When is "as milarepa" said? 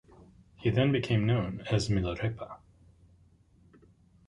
1.69-2.57